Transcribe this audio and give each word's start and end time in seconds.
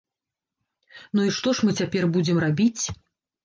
Ну, 1.15 1.21
і 1.29 1.35
што 1.37 1.55
ж 1.59 1.69
мы 1.69 1.77
цяпер 1.83 2.11
будзем 2.19 2.37
рабіць? 2.49 2.83